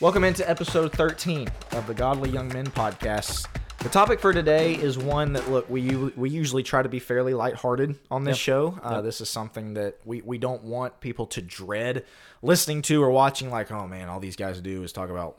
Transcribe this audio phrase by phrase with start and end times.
[0.00, 3.46] Welcome into episode 13 of the Godly Young Men podcast.
[3.80, 7.34] The topic for today is one that look we we usually try to be fairly
[7.34, 8.42] lighthearted on this Yep.
[8.42, 8.78] show.
[8.82, 12.04] Uh, This is something that we, we don't want people to dread
[12.42, 13.50] listening to or watching.
[13.50, 15.38] Like, oh man, all these guys do is talk about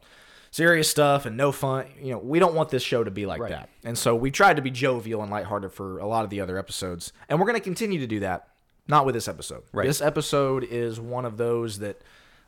[0.52, 1.86] serious stuff and no fun.
[2.02, 3.52] You know, we don't want this show to be like Right.
[3.52, 3.70] that.
[3.84, 6.58] And so we tried to be jovial and lighthearted for a lot of the other
[6.58, 8.48] episodes, and we're going to continue to do that.
[8.88, 9.64] Not with this episode.
[9.72, 9.88] Right.
[9.88, 12.02] This episode is one of those that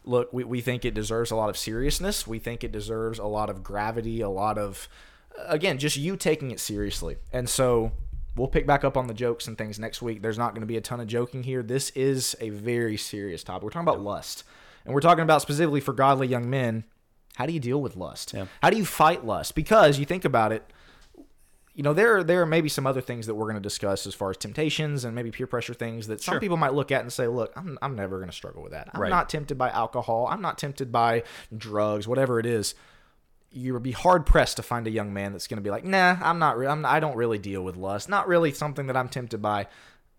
[0.06, 2.28] look we, we think it deserves a lot of seriousness.
[2.28, 4.88] We think it deserves a lot of gravity a lot of
[5.48, 7.18] again just you taking it seriously.
[7.32, 7.92] And so
[8.36, 10.22] we'll pick back up on the jokes and things next week.
[10.22, 11.64] There's not going to be a ton of joking here.
[11.64, 13.64] This is a very serious topic.
[13.64, 14.44] We're talking about lust.
[14.86, 16.84] And we're talking about specifically for godly young men
[17.36, 18.34] how do you deal with lust?
[18.34, 18.46] Yeah.
[18.62, 19.56] how do you fight lust?
[19.56, 20.64] Because you think about it
[21.76, 24.14] you know there there are maybe some other things that we're going to discuss as
[24.14, 26.40] far as temptations and maybe peer pressure things that some Sure.
[26.40, 28.90] people might look at and say look i'm, I'm never going to struggle with that
[28.94, 29.10] i'm Right.
[29.10, 31.24] not tempted by alcohol i'm not tempted by
[31.56, 32.76] drugs whatever it is
[33.52, 35.84] you would be hard pressed to find a young man that's going to be like
[35.86, 38.96] nah i'm not re- I'm, i don't really deal with lust not really something that
[38.98, 39.68] i'm tempted by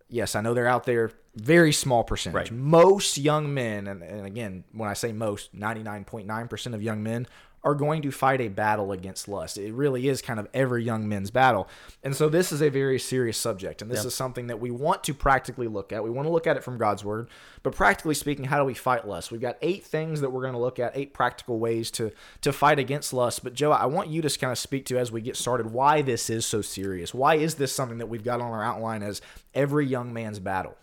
[0.09, 2.51] yes i know they're out there very small percentage Right.
[2.51, 7.27] most young men and, and again when i say most 99.9% of young men
[7.65, 9.57] are going to fight a battle against lust.
[9.57, 11.67] It really is kind of every young man's battle.
[12.03, 14.05] And so this is a very serious subject and this Yep.
[14.05, 16.03] is something that we want to practically look at.
[16.03, 17.27] We want to look at it from god's word.
[17.63, 19.31] But practically speaking how do we fight lust?
[19.31, 22.53] We've got eight things that we're going to look at eight practical ways to to
[22.53, 23.43] fight against lust.
[23.43, 26.03] But joe i want you to kind of speak to as we get started why
[26.03, 27.13] this is so serious?
[27.15, 29.21] Why is this something that we've got on our outline as
[29.55, 30.77] every young man's battle?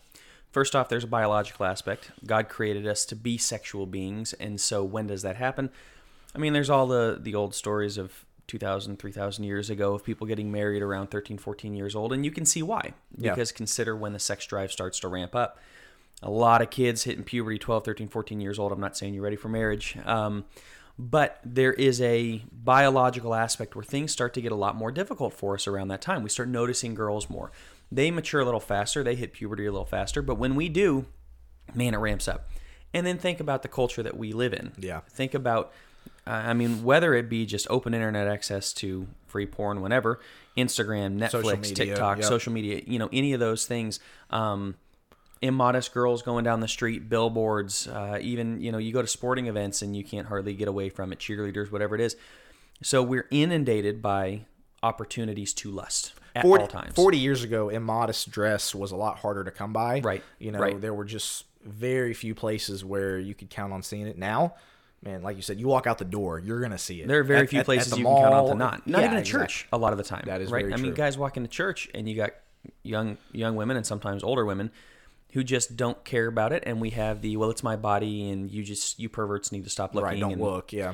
[0.51, 2.11] First off, there's a biological aspect.
[2.27, 5.71] God created us to be sexual beings, and so when does that happen?
[6.35, 10.27] I mean, there's all the the old stories of 2000, 3000 years ago of people
[10.27, 12.93] getting married around 13, 14 years old, and you can see why.
[13.17, 13.31] Yeah.
[13.31, 15.59] Because consider when the sex drive starts to ramp up.
[16.21, 18.71] A lot of kids hitting puberty 12, 13, 14 years old.
[18.71, 19.97] I'm not saying you're ready for marriage.
[20.05, 20.45] Um,
[20.97, 25.33] but there is a biological aspect where things start to get a lot more difficult
[25.33, 26.23] for us around that time.
[26.23, 27.51] We start noticing girls more.
[27.91, 31.05] They mature a little faster, they hit puberty a little faster, but when we do,
[31.73, 32.49] man, it ramps up.
[32.93, 34.71] And then think about the culture that we live in.
[34.77, 35.01] Yeah.
[35.09, 35.73] Think about,
[36.25, 40.19] I mean, whether it be just open internet access to free porn whenever,
[40.57, 42.25] Instagram, Netflix, Social media, TikTok, yep.
[42.27, 43.99] social media, you know, any of those things.
[44.29, 44.75] Um,
[45.41, 49.47] immodest girls going down the street, billboards, uh, even, you know, you go to sporting
[49.47, 52.15] events and you can't hardly get away from it, cheerleaders, whatever it is.
[52.81, 54.45] So we're inundated by
[54.81, 56.95] opportunities to lust at 40, all times.
[56.95, 59.99] 40 years ago, immodest dress was a lot harder to come by.
[59.99, 60.79] Right, You know, right.
[60.79, 64.17] there were just very few places where you could count on seeing it.
[64.17, 64.55] Now,
[65.03, 67.07] man, like you said, you walk out the door, you're going to see it.
[67.07, 68.87] There are very At- few at- at places the you can count on to not.
[68.87, 69.47] Not yeah, even a exactly.
[69.47, 70.23] church a lot of the time.
[70.25, 70.73] That is right.
[70.73, 72.31] I mean, guys walk into church and you got
[72.83, 74.71] young young women and sometimes older women
[75.31, 78.51] who just don't care about it, and we have the well, it's my body, and
[78.51, 80.05] you just you perverts need to stop looking.
[80.05, 80.71] Right, don't look.
[80.71, 80.93] Yeah.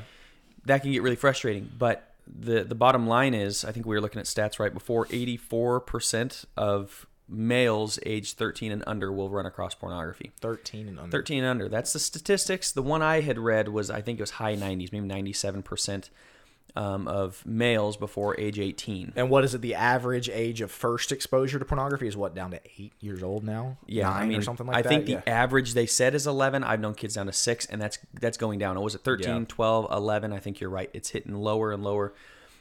[0.66, 2.06] That can get really frustrating, but.
[2.32, 5.08] The, the bottom line is, I think we were looking at stats right before.
[5.10, 10.32] Eighty-four percent of males aged thirteen and under will run across pornography.
[10.40, 11.10] 13 and under.
[11.16, 11.68] 13 and under.
[11.68, 12.72] That's the statistics.
[12.72, 16.10] The one I had read was I think it was high 90s, maybe 97%
[16.76, 19.12] um, of males before age 18.
[19.16, 19.60] And what is it?
[19.60, 23.42] The average age of first exposure to pornography is what down to eight years old
[23.44, 23.76] now.
[23.86, 24.88] Yeah, Nine I mean, or something like I that.
[24.88, 26.62] think the average they said is 11.
[26.62, 28.76] I've known kids down to six, and that's that's going down.
[28.76, 29.44] It was at 13, Yeah.
[29.48, 30.32] 12, 11.
[30.32, 30.90] I think you're right.
[30.92, 32.12] It's hitting lower and lower.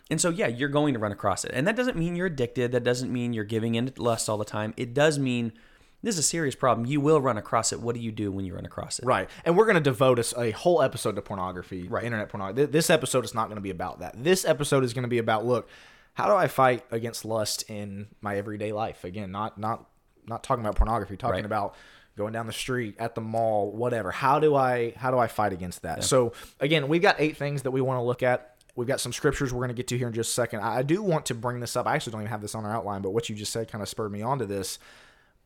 [0.09, 1.51] And so, yeah, you're going to run across it.
[1.53, 2.71] And that doesn't mean you're addicted.
[2.71, 4.73] That doesn't mean you're giving in to lust all the time.
[4.75, 5.53] It does mean
[6.01, 6.87] this is a serious problem.
[6.87, 7.79] You will run across it.
[7.79, 9.05] What do you do when you run across it?
[9.05, 9.29] Right.
[9.45, 12.03] And we're going to devote us a whole episode to pornography, Right.
[12.03, 12.71] internet pornography.
[12.71, 14.15] This episode is not going to be about that.
[14.23, 15.69] This episode is going to be about look,
[16.13, 19.03] how do I fight against lust in my everyday life?
[19.03, 19.85] Again, not not
[20.25, 21.45] not talking about pornography, talking Right.
[21.45, 21.75] about
[22.17, 24.11] going down the street, at the mall, whatever.
[24.11, 26.03] How do I how do I fight against that?
[26.03, 28.55] So, again, we've got eight things that we want to look at.
[28.79, 30.61] We've got some scriptures we're going to get to here in just a second.
[30.61, 31.85] I do want to bring this up.
[31.85, 33.81] I actually don't even have this on our outline, but what you just said kind
[33.81, 34.79] of spurred me on to this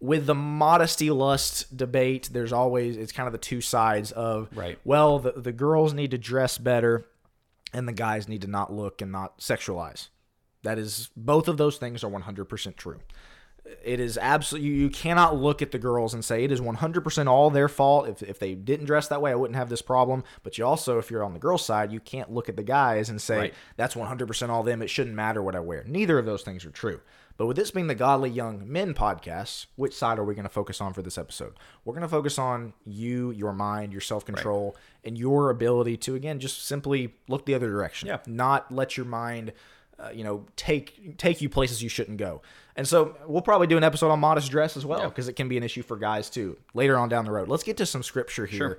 [0.03, 4.77] with the modesty lust debate, there's always it's kind of the two sides of Right.
[4.83, 7.06] Well, the the girls need to dress better,
[7.74, 10.09] and the guys need to not look and not sexualize.
[10.63, 13.00] That is both of those things are 100% true.
[13.83, 17.27] It is absolutely you, you cannot look at the girls and say it is 100%
[17.27, 18.10] all their fault.
[18.10, 20.24] If if they didn't dress that way, I wouldn't have this problem.
[20.44, 23.10] But you also, if you're on the girls' side, you can't look at the guys
[23.10, 23.54] and say Right.
[23.77, 24.81] that's 100% all them.
[24.81, 25.83] It shouldn't matter what I wear.
[25.88, 27.00] Neither of those things are true.
[27.36, 30.50] But with this being the Godly Young Men podcast, which side are we going to
[30.54, 31.54] focus on for this episode?
[31.83, 36.16] We're going to focus on you, your mind, your self control, and your ability to,
[36.16, 38.07] again, just simply look the other direction.
[38.09, 38.19] Yeah.
[38.27, 39.54] Not let your mind,
[39.98, 42.42] uh, you know, take take you places you shouldn't go.
[42.75, 45.07] And so we'll probably do an episode on modest dress as well Yeah.
[45.09, 47.47] because it can be an issue for guys too later on down the road.
[47.49, 48.57] Let's get to some scripture here.
[48.57, 48.77] Sure.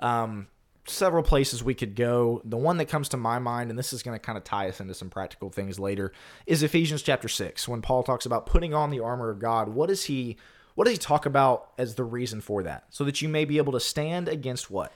[0.00, 0.48] Um,
[0.88, 2.40] several places we could go.
[2.44, 4.68] The one that comes to my mind, and this is going to kind of tie
[4.68, 6.12] us into some practical things later,
[6.46, 7.66] is Ephesians chapter six.
[7.68, 10.36] When Paul talks about putting on the armor of God, what does he
[10.74, 12.84] what does he talk about as the reason for that?
[12.90, 14.92] So that you may be able to stand against what?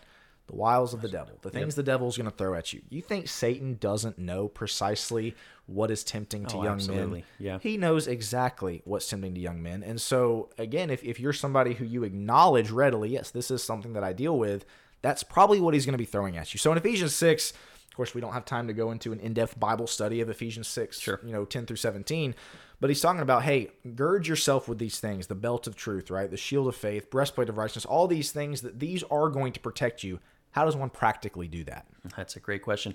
[0.51, 2.83] The wiles of the devil, the things the devil's going to throw at you.
[2.91, 5.37] You think Satan doesn't know precisely
[5.67, 7.21] what is tempting to Oh, young absolutely.
[7.21, 7.25] men?
[7.39, 7.59] Yeah.
[7.61, 9.85] He knows exactly what's tempting to young men.
[9.85, 13.93] And so, again, if, if you're somebody who you acknowledge readily, yes, this is something
[13.93, 14.65] that I deal with,
[15.03, 16.59] that's probably what he's going to be throwing at you.
[16.59, 19.33] So in Ephesians 6, of course, we don't have time to go into an in
[19.33, 21.21] depth Bible study of Ephesians 6, Sure.
[21.25, 22.35] you know, 10 through 17.
[22.81, 26.31] But he's talking about, hey, gird yourself with these things the belt of truth, right?
[26.31, 29.61] The shield of faith, breastplate of righteousness, all these things that these are going to
[29.61, 30.19] protect you.
[30.53, 31.87] How does one practically do that?
[32.17, 32.95] That's a great question.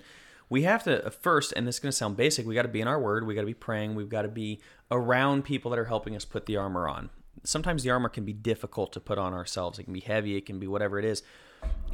[0.50, 2.46] We have to uh, first, and this is going to sound basic.
[2.46, 3.26] We got to be in our word.
[3.26, 3.96] We got to be praying.
[3.96, 4.62] We've got to be
[4.92, 7.10] around people that are helping us put the armor on.
[7.44, 9.80] Sometimes the armor can be difficult to put on ourselves.
[9.80, 10.36] It can be heavy.
[10.36, 11.24] It can be whatever it is,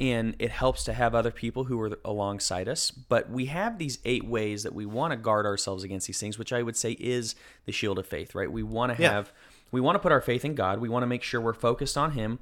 [0.00, 2.90] and it helps to have other people who are alongside us.
[2.90, 6.38] But we have these eight ways that we want to guard ourselves against these things,
[6.38, 8.34] which I would say is the shield of faith.
[8.34, 8.50] Right?
[8.50, 9.12] We want to Yeah.
[9.12, 9.32] have.
[9.70, 10.80] We want to put our faith in God.
[10.80, 12.38] We want to make sure we're focused on Him,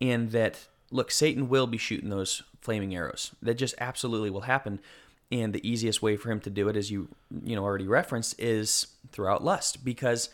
[0.00, 3.30] and that look, Satan will be shooting those flaming arrows.
[3.42, 4.80] That just absolutely will happen.
[5.30, 7.08] And the easiest way for him to do it, as you
[7.44, 10.30] you know already referenced, is throughout lust, because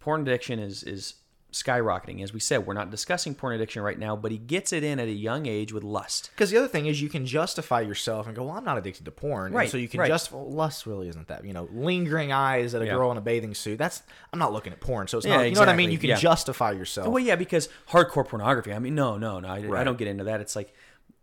[0.00, 1.14] porn addiction is is
[1.52, 2.22] skyrocketing.
[2.22, 4.98] As we said, we're not discussing porn addiction right now, but he gets it in
[4.98, 6.30] at a young age with lust.
[6.34, 9.04] Because the other thing is, you can justify yourself and go, "Well, I'm not addicted
[9.04, 10.08] to porn," And Right, so you can right.
[10.08, 10.38] justify.
[10.38, 11.44] Lust really isn't that.
[11.44, 12.94] You know, lingering eyes at a Yeah.
[12.94, 13.78] girl in a bathing suit.
[13.78, 14.02] That's
[14.32, 15.48] I'm not looking at porn, so it's Yeah, not.
[15.48, 15.90] You know what I mean?
[15.90, 16.16] You can yeah.
[16.16, 17.08] justify yourself.
[17.08, 18.72] Well, yeah, because hardcore pornography.
[18.72, 19.48] I mean, no, no, no.
[19.48, 20.40] I, I don't get into that.
[20.40, 20.72] It's like,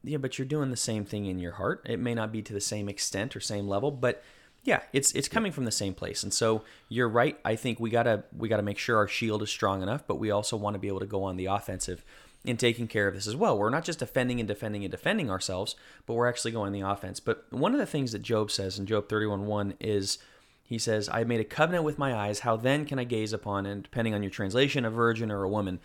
[0.04, 1.86] yeah, but you're doing the same thing in your heart.
[1.88, 4.24] It may not be to the same extent or same level, but
[4.64, 6.24] yeah, it's it's coming from the same place.
[6.24, 7.40] And so you're right.
[7.46, 10.32] I think we gotta we gotta make sure our shield is strong enough, but we
[10.32, 12.04] also want to be able to go on the offensive
[12.46, 13.58] in taking care of this as well.
[13.58, 15.76] We're not just defending and defending and defending ourselves,
[16.06, 17.20] but we're actually going the offense.
[17.20, 20.20] But one of the things that Job says in Job 31:1 is
[20.64, 22.42] he says, I made a covenant with my eyes.
[22.42, 25.50] How then can I gaze upon, and depending on your translation, a virgin or a
[25.50, 25.80] woman?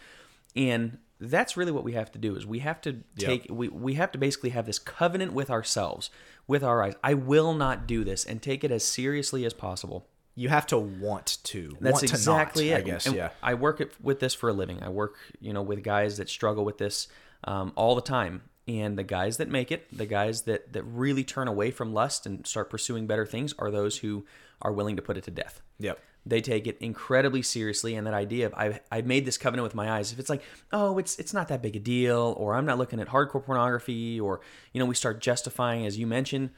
[0.55, 0.99] And
[1.31, 4.13] that's really what we have to do is we have to take we, we have
[4.13, 6.11] to basically have this covenant with ourselves,
[6.47, 6.95] with our eyes.
[7.03, 10.07] I will not do this and take it as seriously as possible.
[10.35, 11.77] you have to want to.
[11.81, 12.83] That's want to exactly not, it.
[12.83, 13.07] I guess.
[13.07, 13.31] And yeah.
[13.43, 14.83] I work it, with this for a living.
[14.83, 17.09] I work, you know, with guys that struggle with this
[17.45, 18.43] um, all the time.
[18.67, 22.25] And the guys that make it, the guys that that really turn away from lust
[22.25, 24.25] and start pursuing better things, are those who
[24.63, 25.61] are willing to put it to death.
[25.79, 26.01] Yep.
[26.27, 29.75] They take it incredibly seriously, and that idea of I I made this covenant with
[29.75, 30.13] my eyes.
[30.13, 33.01] If it's like, oh, it's it's not that big a deal, or I'm not looking
[33.01, 34.41] at hardcore pornography, or
[34.73, 36.49] you know, we start justifying, as you mentioned,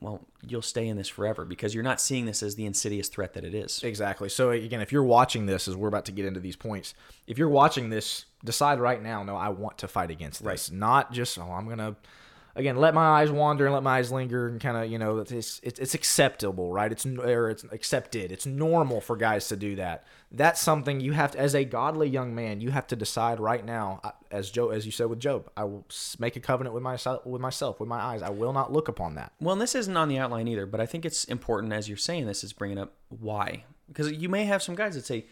[0.00, 3.34] well, you'll stay in this forever because you're not seeing this as the insidious threat
[3.34, 3.82] that it is.
[3.82, 4.28] Exactly.
[4.28, 6.94] So again, if you're watching this, as we're about to get into these points,
[7.26, 9.22] if you're watching this, decide right now.
[9.22, 10.70] No, I want to fight against this.
[10.70, 11.96] Not just oh, I'm gonna.
[12.56, 15.18] Again, let my eyes wander and let my eyes linger, and kind of you know
[15.18, 16.90] it's, it's it's acceptable, right?
[16.90, 18.32] It's or it's accepted.
[18.32, 20.04] It's normal for guys to do that.
[20.32, 23.64] That's something you have to, as a godly young man, you have to decide right
[23.64, 24.00] now.
[24.30, 25.84] As Joe, as you said with Job, I will
[26.18, 28.22] make a covenant with myself, with myself, with my eyes.
[28.22, 29.32] I will not look upon that.
[29.40, 31.98] Well, and this isn't on the outline either, but I think it's important as you're
[31.98, 35.26] saying this is bringing up why, because you may have some guys that say,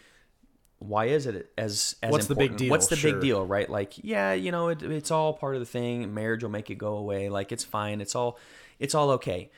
[0.79, 2.59] "Why is it as as What's the big important?
[2.59, 2.71] deal?
[2.71, 3.13] What's the Sure.
[3.13, 3.69] big deal?" Right?
[3.69, 6.12] Like, yeah, you know, it, it's all part of the thing.
[6.14, 7.29] Marriage will make it go away.
[7.29, 8.00] Like, it's fine.
[8.00, 8.38] It's all
[8.79, 9.50] it's all okay.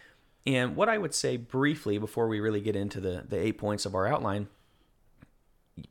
[0.46, 3.84] And what I would say briefly before we really get into the the eight points
[3.86, 4.48] of our outline,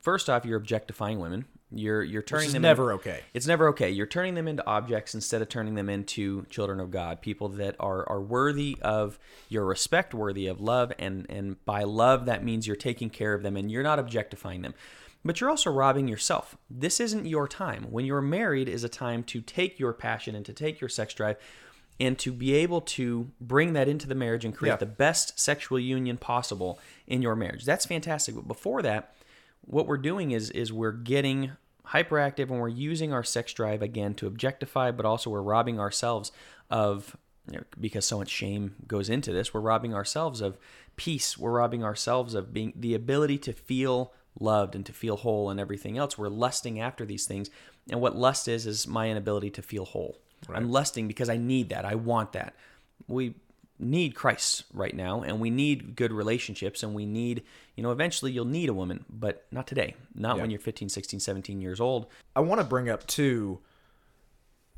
[0.02, 1.44] first off, you're objectifying women.
[1.72, 3.20] You're you're turning them never in- okay.
[3.32, 3.90] it's never okay.
[3.90, 7.76] You're turning them into objects instead of turning them into children of God, people that
[7.78, 12.66] are are worthy of your respect, worthy of love, and and by love that means
[12.66, 14.74] you're taking care of them and you're not objectifying them.
[15.24, 16.56] But you're also robbing yourself.
[16.70, 17.84] This isn't your time.
[17.90, 21.12] When you're married is a time to take your passion and to take your sex
[21.12, 21.36] drive
[21.98, 24.76] and to be able to bring that into the marriage and create Yeah.
[24.76, 27.66] the best sexual union possible in your marriage.
[27.66, 28.34] That's fantastic.
[28.34, 29.14] But before that,
[29.60, 31.52] what we're doing is is we're getting
[31.88, 36.32] hyperactive and we're using our sex drive again to objectify, but also we're robbing ourselves
[36.70, 37.16] of
[37.50, 39.52] you know, because so much shame goes into this.
[39.52, 40.56] We're robbing ourselves of
[40.96, 41.36] peace.
[41.36, 45.60] We're robbing ourselves of being the ability to feel loved and to feel whole and
[45.60, 46.18] everything else.
[46.18, 47.50] We're lusting after these things,
[47.88, 50.18] and what lust is is my inability to feel whole.
[50.48, 51.84] I'm lusting because I need that.
[51.84, 52.54] I want that.
[53.06, 53.34] We
[53.80, 57.42] need Christ right now and we need good relationships and we need,
[57.76, 59.94] you know, eventually you'll need a woman, but not today.
[60.14, 62.06] Not when you're 15, 16, 17 years old.
[62.36, 63.60] I want to bring up too.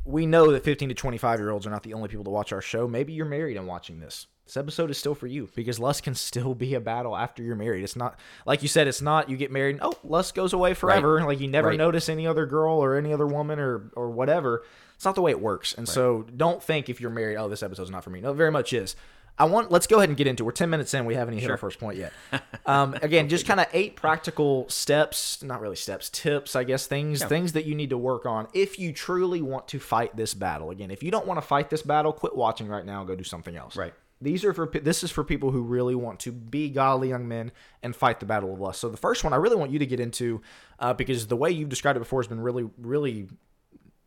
[0.04, 2.52] We know that 15 to 25 year olds are not the only people to watch
[2.52, 2.86] our show.
[2.86, 4.26] Maybe you're married and watching this.
[4.46, 7.56] This episode is still for you because lust can still be a battle after you're
[7.56, 7.84] married.
[7.84, 8.86] It's not like you said.
[8.88, 9.76] It's not you get married.
[9.76, 11.24] And, oh, lust goes away forever.
[11.24, 11.78] Like you never Right.
[11.78, 14.64] notice any other girl or any other woman or or whatever.
[14.96, 15.74] It's not the way it works.
[15.74, 18.20] And so don't think if you're married, oh, this episode's not for me.
[18.20, 18.94] No, it very much is.
[19.38, 19.70] I want.
[19.70, 20.42] Let's go ahead and get into.
[20.42, 20.46] it.
[20.46, 21.06] We're ten minutes in.
[21.06, 22.12] We haven't even hit our first point yet.
[22.66, 25.42] Um, again, just kind of eight practical steps.
[25.42, 26.54] Not really steps, tips.
[26.54, 29.80] I guess things things that you need to work on if you truly want to
[29.80, 30.70] fight this battle.
[30.70, 33.00] Again, if you don't want to fight this battle, quit watching right now.
[33.00, 33.74] and Go do something else.
[33.74, 33.94] Right.
[34.22, 37.52] These are for this is for people who really want to be godly young men
[37.82, 38.80] and fight the battle of lust.
[38.80, 40.40] So the first one I really want you to get into
[40.78, 43.28] uh, because the way you've described it before has been really really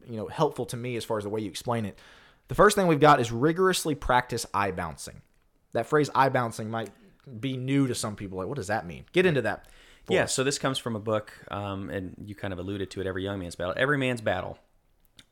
[0.08, 2.00] you know helpful to me as far as the way you explain it.
[2.48, 5.22] The first thing we've got is rigorously practice eye bouncing.
[5.74, 6.90] That phrase eye bouncing might
[7.40, 8.38] be new to some people.
[8.38, 9.06] Like, what does that mean?
[9.12, 9.68] Get into that.
[10.08, 10.34] Yeah, us.
[10.34, 13.08] so this comes from a book, um, and you kind of alluded to it.
[13.08, 14.60] Every young man's battle, every man's battle.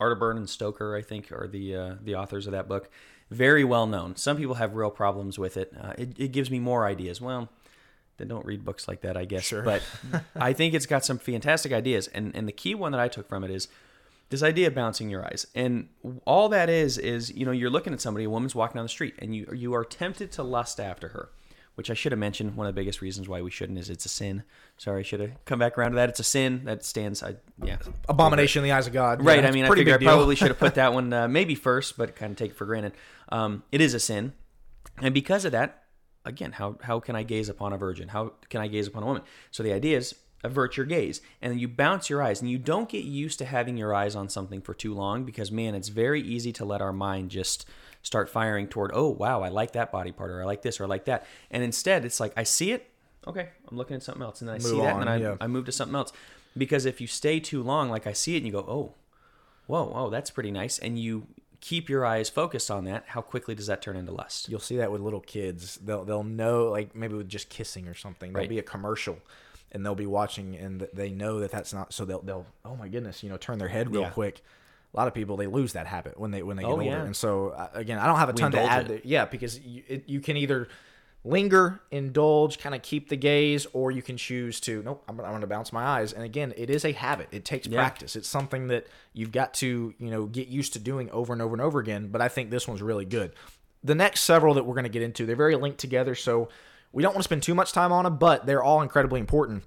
[0.01, 2.89] Arterburn and Stoeker, I think, are the uh, the authors of that book.
[3.33, 4.15] Very well known.
[4.15, 5.73] Some people have real problems with it.
[5.79, 6.09] Uh, it.
[6.17, 7.19] It gives me more ideas.
[7.19, 7.49] Well,
[8.17, 9.43] then don't read books like that, I guess.
[9.43, 9.63] Sure.
[9.63, 9.81] But
[10.35, 13.27] I think it's got some fantastic ideas, and and the key one that I took
[13.27, 13.67] from it is
[14.29, 15.45] this idea of bouncing your eyes.
[15.53, 15.89] And
[16.25, 18.89] all that is is you know you're looking at somebody, a woman's walking down the
[18.89, 21.29] street, and you you are tempted to lust after her.
[21.75, 22.55] Which I should have mentioned.
[22.55, 24.43] One of the biggest reasons why we shouldn't is it's a sin.
[24.77, 26.09] Sorry, I should have come back around to that.
[26.09, 27.23] It's a sin that stands.
[27.23, 27.77] I yeah.
[28.07, 29.25] Abomination in the eyes of God.
[29.25, 29.41] Right.
[29.41, 31.97] Yeah, I mean, I figure I probably should have put that one uh, maybe first,
[31.97, 32.93] but kind of take it for granted.
[33.29, 34.33] Um, it is a sin,
[35.01, 35.83] and because of that,
[36.25, 38.09] again, how how can I gaze upon a virgin?
[38.09, 39.23] How can I gaze upon a woman?
[39.51, 42.57] So the idea is avert your gaze, and then you bounce your eyes, and you
[42.57, 45.89] don't get used to having your eyes on something for too long because man, it's
[45.89, 47.65] very easy to let our mind just
[48.03, 50.83] start firing toward, oh wow, I like that body part, or I like this, or
[50.83, 52.89] I like that, and instead it's like I see it,
[53.25, 55.17] okay, I'm looking at something else, and then I see Move that, and on, I,
[55.17, 55.37] yeah.
[55.41, 56.13] I move to something else.
[56.55, 58.93] Because if you stay too long, like I see it, and you go, oh,
[59.65, 61.25] whoa, whoa, that's pretty nice, and you
[61.61, 64.49] keep your eyes focused on that, how quickly does that turn into lust?
[64.49, 65.77] You'll see that with little kids.
[65.77, 68.33] They'll they'll know like maybe with just kissing or something.
[68.33, 68.49] There'll Right.
[68.49, 69.17] be a commercial,
[69.71, 71.93] and they'll be watching, and they know that that's not.
[71.93, 74.09] So they'll they'll oh my goodness, you know, turn their head real Yeah.
[74.09, 74.43] quick.
[74.93, 76.83] A lot of people they lose that habit when they when they get Oh, older,
[76.85, 77.03] yeah.
[77.03, 79.01] and so uh, again, I don't have a ton to add.
[79.03, 80.67] yeah, because you, it, you can either
[81.25, 85.29] linger, indulge, kind of keep the gaze, or you can choose to nope, I'm, I'm
[85.29, 86.11] going to bounce my eyes.
[86.13, 87.29] And again, it is a habit.
[87.31, 87.79] It takes Yeah.
[87.79, 88.15] practice.
[88.15, 91.53] It's something that you've got to you know get used to doing over and over
[91.55, 92.09] and over again.
[92.09, 93.33] But I think this one's really good.
[93.83, 96.49] The next several that we're going to get into, they're very linked together, so
[96.91, 99.63] we don't want to spend too much time on them, but they're all incredibly important.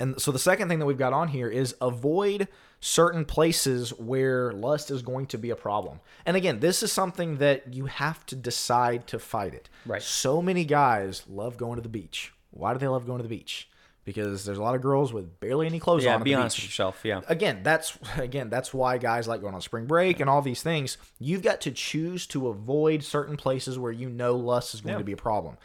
[0.00, 2.48] And so the second thing that we've got on here is avoid
[2.86, 6.00] certain places where lust is going to be a problem.
[6.26, 9.70] And again, this is something that you have to decide to fight it.
[9.86, 10.02] Right.
[10.02, 12.34] So many guys love going to the beach.
[12.50, 13.70] Why do they love going to the beach?
[14.04, 16.20] Because there's a lot of girls with barely any clothes Yeah, on.
[16.20, 17.00] at be the honest beach with yourself.
[17.04, 17.22] Yeah.
[17.26, 20.98] again that's again that's why guys like going on spring break and all these things
[21.18, 24.98] you've got to choose to avoid certain places where you know lust is going Yeah.
[24.98, 25.56] to be a problem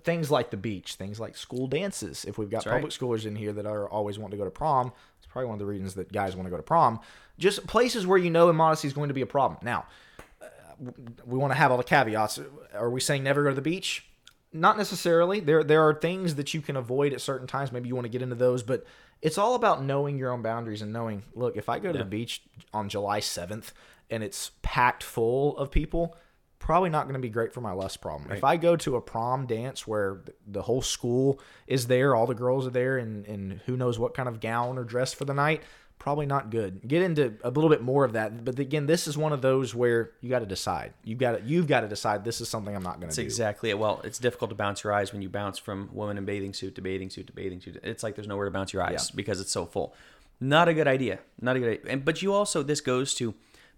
[0.00, 2.72] things like the beach things like school dances if we've got right.
[2.72, 4.90] public schoolers in here that are always wanting to go to prom
[5.34, 7.00] probably one of the reasons that guys want to go to prom.
[7.38, 9.58] Just places where you know immodesty is going to be a problem.
[9.64, 9.84] Now
[10.40, 10.46] uh,
[11.26, 12.38] we want to have all the caveats.
[12.72, 14.06] Are we saying never go to the beach?
[14.52, 15.40] Not necessarily.
[15.40, 17.72] There there are things that you can avoid at certain times.
[17.72, 18.86] Maybe you want to get into those, but
[19.20, 22.04] it's all about knowing your own boundaries and knowing, look, if I go to the
[22.04, 23.72] beach on July 7th
[24.08, 26.16] and it's packed full of people,
[26.64, 28.32] probably not going to be great for my lust problem.
[28.32, 32.34] If I go to a prom dance where the whole school is there, all the
[32.34, 35.34] girls are there and and who knows what kind of gown or dress for the
[35.34, 35.62] night,
[35.98, 36.80] probably not good.
[36.88, 39.74] Get into a little bit more of that, but again, this is one of those
[39.74, 40.94] where you got to decide.
[41.04, 43.16] You got to you've got to decide this is something I'm not going to That's
[43.16, 43.22] do.
[43.24, 43.78] exactly it.
[43.78, 46.76] Well, it's difficult to bounce your eyes when you bounce from woman in bathing suit
[46.76, 47.78] to bathing suit to bathing suit.
[47.82, 49.94] It's like there's nowhere to bounce your eyes because it's so full.
[50.40, 51.18] Not a good idea.
[51.42, 51.92] Not a good idea.
[51.92, 53.34] And, but you also, this goes to,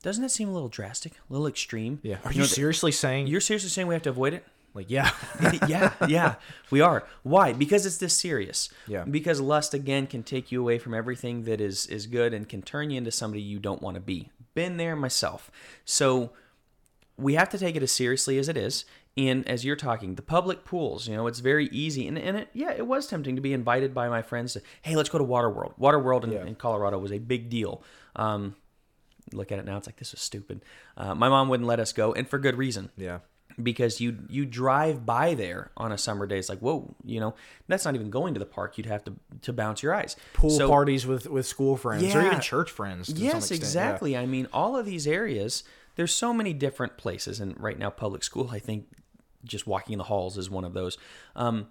[0.07, 1.99] doesn't that seem a little drastic, a little extreme?
[2.03, 2.19] Yeah.
[2.25, 4.45] Are You you, know, th- seriously saying You're seriously saying we have to avoid it?
[4.73, 5.11] like yeah?
[5.69, 6.35] yeah, yeah,
[6.71, 7.03] we are.
[7.23, 7.53] Why?
[7.53, 8.69] Because it's this serious.
[8.87, 9.05] Yeah.
[9.05, 12.63] Because lust again can take you away from everything that is is good and can
[12.63, 14.31] turn you into somebody you don't want to be.
[14.55, 15.51] Been there myself.
[15.85, 16.31] So
[17.17, 18.85] we have to take it as seriously as it is.
[19.17, 22.07] And as you're talking, the public pools, you know, it's very easy.
[22.07, 24.95] And, and it, yeah, it was tempting to be invited by my friends to, hey,
[24.95, 25.73] let's go to Waterworld.
[25.81, 26.45] Waterworld in, Yeah.
[26.45, 27.83] in Colorado was a big deal.
[28.15, 28.57] Um,
[29.33, 30.63] look at it now, it's like, this was stupid.
[30.97, 33.19] Uh, my mom wouldn't let us go, and for good reason yeah.
[33.63, 36.39] because you you drive by there on a summer day.
[36.39, 37.35] It's like whoa, you know
[37.69, 38.77] that's not even going to the park.
[38.79, 40.17] You'd have to to bounce your eyes.
[40.33, 43.09] Pool So- parties with with school friends or even church friends.
[43.09, 43.65] To some Yes, extent, yeah.
[43.67, 44.17] exactly.
[44.17, 45.65] I mean, all of these areas.
[45.97, 48.51] There's so many different places, and right now, public school.
[48.53, 48.85] I think
[49.45, 50.99] just walking in the halls is one of those.
[51.35, 51.69] Um,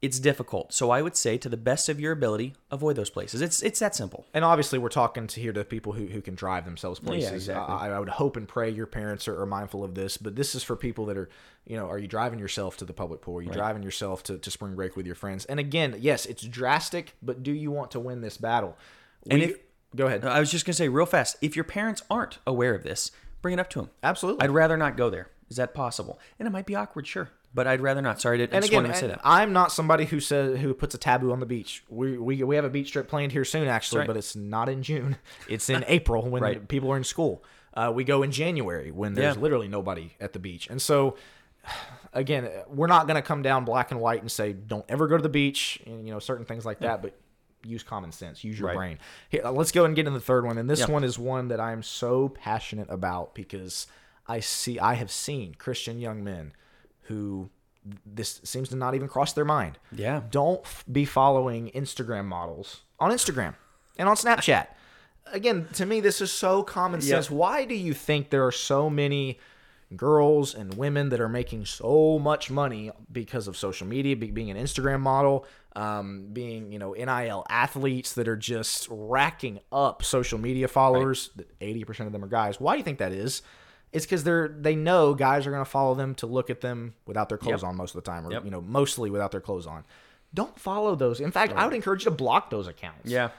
[0.00, 0.72] it's difficult.
[0.72, 3.40] So I would say, to the best of your ability, avoid those places.
[3.42, 4.26] It's it's that simple.
[4.32, 7.30] And obviously, we're talking to here to people who, who can drive themselves places.
[7.30, 7.74] Yeah, exactly.
[7.74, 10.54] I, I would hope and pray your parents are, are mindful of this, but this
[10.54, 11.28] is for people that are,
[11.66, 13.38] you know, are you driving yourself to the public pool?
[13.38, 15.44] Are you driving yourself to, to spring break with your friends?
[15.46, 18.76] And again, yes, it's drastic, but do you want to win this battle?
[19.28, 19.58] And if-
[19.96, 21.36] go ahead, I was just gonna say real fast.
[21.42, 23.10] If your parents aren't aware of this,
[23.42, 23.90] bring it up to them.
[24.02, 24.44] absolutely.
[24.44, 25.28] I'd rather not go there.
[25.50, 26.20] Is that possible?
[26.38, 28.20] And it might be awkward, sure, but I'd rather not.
[28.20, 29.20] Sorry, I I and just again, wanted to say that.
[29.24, 31.82] I'm not somebody who says who puts a taboo on the beach.
[31.88, 34.06] We we, we have a beach trip planned here soon, actually, right.
[34.06, 35.16] but it's not in June.
[35.48, 36.68] It's in April when Right.
[36.68, 37.42] people are in school.
[37.74, 39.42] Uh, we go in January when there's Yeah.
[39.42, 41.16] literally nobody at the beach, and so
[42.12, 45.16] again, we're not going to come down black and white and say don't ever go
[45.16, 47.14] to the beach, and you know certain things like that, but.
[47.64, 48.44] Use common sense.
[48.44, 48.76] Use your Right.
[48.76, 48.98] brain.
[49.30, 50.58] Here, uh, let's go and get in the third one.
[50.58, 50.92] And this Yeah.
[50.92, 53.88] one is one that I'm so passionate about because
[54.28, 56.52] I see, I have seen Christian young men
[57.08, 57.50] who
[58.06, 59.78] this seems to not even cross their mind.
[59.92, 60.22] Yeah.
[60.30, 63.54] Don't f- be following Instagram models on Instagram
[63.98, 64.66] and on Snapchat.
[65.32, 67.30] Again, to me, this is so common sense.
[67.30, 69.38] Why do you think there are so many
[69.96, 74.50] girls and women that are making so much money because of social media, be- being
[74.50, 75.46] an Instagram model,
[75.76, 81.30] um, being you know NIL athletes that are just racking up social media followers?
[81.60, 82.60] Eighty percent of them are guys.
[82.60, 83.42] Why do you think that is?
[83.92, 86.94] It's because they're they know guys are going to follow them to look at them
[87.06, 87.70] without their clothes Yep.
[87.70, 88.44] on most of the time, or Yep.
[88.44, 89.84] you know mostly without their clothes on.
[90.34, 91.20] Don't follow those.
[91.20, 93.10] In fact, I would encourage you to block those accounts.
[93.10, 93.30] Yeah.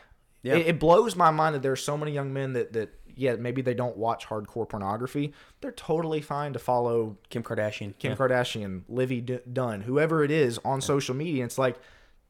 [0.42, 0.56] Yeah.
[0.56, 3.62] It, it blows my mind that there's so many young men that that yeah maybe
[3.62, 5.34] they don't watch hardcore pornography.
[5.62, 7.98] They're totally fine to follow Kim Kardashian.
[8.00, 8.18] Kim yeah.
[8.18, 11.44] Kardashian, Livvy D- Dunne, whoever it is on social media.
[11.46, 11.78] It's like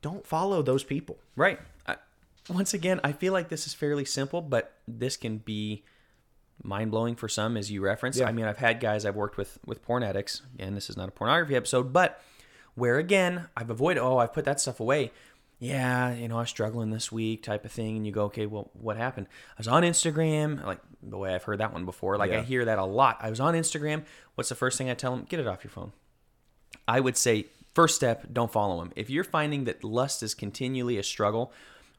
[0.01, 1.17] don't follow those people.
[1.35, 1.59] Right.
[1.87, 1.95] I,
[2.49, 5.83] once again, I feel like this is fairly simple, but this can be
[6.63, 8.19] mind blowing for some, as you referenced.
[8.19, 8.27] Yeah.
[8.27, 10.41] I mean, I've had guys I've worked with with porn addicts.
[10.55, 12.21] Again, this is not a pornography episode, but
[12.75, 14.01] where again I've avoided.
[14.01, 15.11] Oh, I've put that stuff away.
[15.61, 17.97] Yeah, you know, I was struggling this week, type of thing.
[17.97, 19.27] And you go, okay, well, what happened?
[19.51, 22.17] I was on Instagram, like the way I've heard that one before.
[22.17, 23.17] Like I hear that a lot.
[23.19, 24.03] I was on Instagram.
[24.35, 25.25] What's the first thing I tell them?
[25.27, 25.91] Get it off your phone.
[26.87, 28.93] I would say first step, don't follow him.
[28.95, 31.51] If you're finding that lust is continually a struggle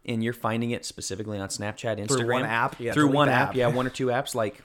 [0.07, 2.81] and you're finding it specifically on Snapchat, Instagram, Through one app?
[2.81, 3.55] Yeah, through one app, app.
[3.57, 4.61] yeah, one or two apps, like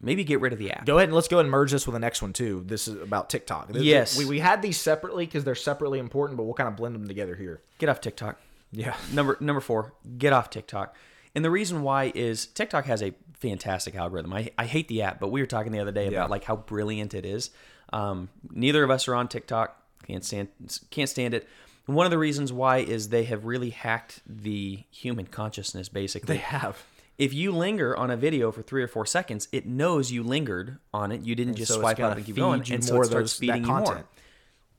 [0.00, 0.84] maybe get rid of the app.
[0.86, 2.62] Go ahead and let's go ahead and merge this with the next one too.
[2.66, 3.68] This is about TikTok.
[3.68, 4.16] Th- th- Yes.
[4.18, 7.08] we, we had these separately because they're separately important, but we'll kind of blend them
[7.08, 7.60] together here.
[7.78, 8.38] Get off TikTok.
[8.72, 8.96] Yeah.
[9.12, 10.94] Number number four, get off TikTok.
[11.34, 14.32] And the reason why is TikTok has a fantastic algorithm.
[14.32, 16.18] I, I hate the app, but we were talking the other day Yeah.
[16.18, 17.50] about like how brilliant it is.
[17.92, 19.80] Um, neither of us are on TikTok.
[20.06, 20.48] Can't stand
[20.90, 21.48] can't stand it.
[21.86, 25.88] And one of the reasons why is they have really hacked the human consciousness.
[25.88, 26.82] Basically, They have.
[27.18, 30.78] if you linger on a video for three or four seconds, it knows you lingered
[30.92, 31.22] on it.
[31.22, 33.62] You didn't just so swipe up and keep going, and so it starts those- feeding
[33.62, 33.82] you more.
[33.84, 34.06] content.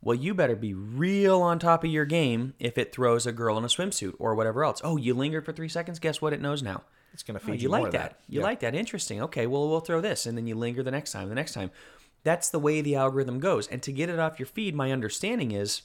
[0.02, 3.58] Well, you better be real on top of your game if it throws a girl
[3.58, 4.80] in a swimsuit or whatever else.
[4.84, 5.98] Oh, you lingered for three seconds.
[6.00, 6.34] Guess what?
[6.34, 6.84] It knows now.
[7.14, 8.20] It's going to Oh, feed you you, more like of that.
[8.30, 8.46] You Yeah.
[8.46, 8.76] like that.
[8.76, 9.22] Interesting.
[9.24, 10.26] Okay, well, we'll throw this.
[10.28, 11.72] And then you linger the next time, the next time.
[12.24, 13.68] That's the way the algorithm goes.
[13.68, 15.82] And to get it off your feed, my understanding is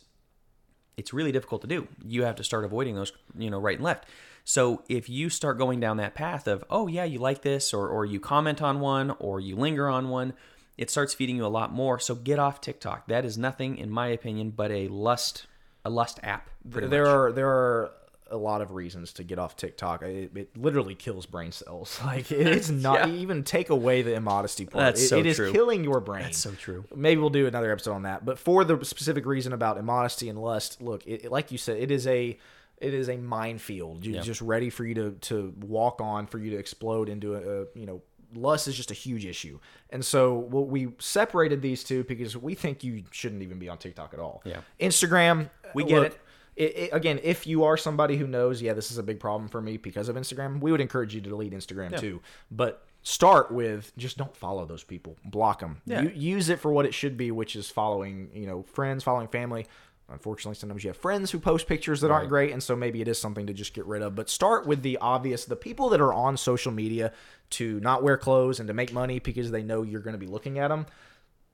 [0.96, 1.88] it's really difficult to do.
[2.04, 4.06] You have to start avoiding those, you know, right and left.
[4.44, 7.88] So if you start going down that path of, oh yeah, you like this, or
[7.88, 10.32] or you comment on one, or you linger on one,
[10.76, 11.98] it starts feeding you a lot more.
[11.98, 13.06] So get off TikTok.
[13.06, 15.46] That is nothing, in my opinion, but a lust
[15.84, 16.50] a lust app.
[16.64, 17.14] there much.
[17.14, 17.92] are there are
[18.32, 20.02] a lot of reasons to get off TikTok.
[20.02, 22.00] It, it literally kills brain cells.
[22.04, 23.14] Like it's not Yeah.
[23.14, 24.84] even take away the immodesty part.
[24.86, 25.52] That's It- so it is true.
[25.52, 26.22] killing your brain.
[26.24, 26.84] That's so true.
[26.94, 28.24] Maybe we'll do another episode on that.
[28.24, 31.76] But for the specific reason about immodesty and lust, look, it, it- like you said,
[31.78, 32.38] it is a
[32.78, 34.04] it is a minefield.
[34.04, 34.22] You're Yeah.
[34.22, 37.66] just ready for you to to walk on, for you to explode into a, a
[37.74, 38.02] you know.
[38.34, 39.58] Lust is just a huge issue,
[39.90, 43.76] and so what we separated these two because we think you shouldn't even be on
[43.76, 44.40] TikTok at all.
[44.46, 44.62] Yeah.
[44.80, 46.20] Instagram, We uh, get look, it,
[46.56, 49.60] it- again, if you are somebody who knows, yeah, this is a big problem for
[49.60, 52.20] me because of Instagram, we would encourage you to delete Instagram too.
[52.50, 55.80] But start with just don't follow those people, block them.
[55.86, 56.02] Yeah.
[56.02, 59.28] You, use it for what it should be, which is following, you know, friends, following
[59.28, 59.66] family.
[60.10, 63.08] Unfortunately, sometimes you have friends who post pictures that aren't great, and so maybe it
[63.08, 64.14] is something to just get rid of.
[64.14, 67.12] But start with the obvious: the people that are on social media
[67.50, 70.26] to not wear clothes and to make money because they know you're going to be
[70.26, 70.84] looking at them.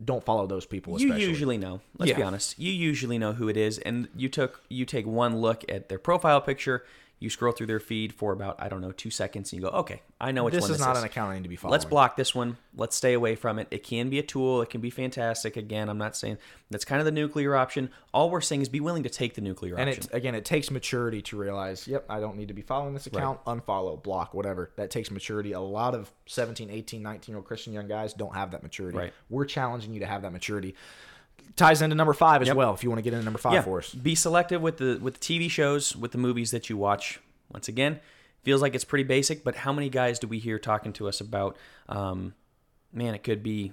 [0.04, 1.00] Don't follow those people.
[1.00, 1.28] You Especially.
[1.28, 1.80] usually know.
[1.98, 2.58] Let's be honest.
[2.58, 5.98] You usually know who it is, and you took you take one look at their
[5.98, 6.84] profile picture.
[7.20, 9.74] You scroll through their feed for about I don't know two seconds, and you go,
[9.78, 11.02] okay, I know which this one is this not is.
[11.02, 11.72] an account I need to be following.
[11.72, 12.56] Let's block this one.
[12.76, 13.66] Let's stay away from it.
[13.70, 14.62] It can be a tool.
[14.62, 15.56] It can be fantastic.
[15.56, 16.38] Again, I'm not saying
[16.70, 17.90] that's kind of the nuclear option.
[18.14, 20.04] All we're saying is be willing to take the nuclear And option.
[20.04, 23.06] it again, it takes maturity to realize, yep, I don't need to be following this
[23.06, 24.70] account, unfollow, block, whatever.
[24.76, 25.52] That takes maturity.
[25.52, 28.96] A lot of 17, 18, 19 year old Christian young guys don't have that maturity.
[28.98, 29.12] Right.
[29.28, 30.74] We're challenging you to have that maturity.
[31.56, 32.56] Ties into number five as Yep.
[32.56, 32.74] well.
[32.74, 34.98] If you want to get into number five yeah, for us, be selective with the
[35.00, 37.20] with the TV shows, with the movies that you watch.
[37.52, 38.00] Once again,
[38.42, 41.20] feels like it's pretty basic, but how many guys do we hear talking to us
[41.20, 41.56] about?
[41.88, 42.34] Um,
[42.92, 43.72] man, it could be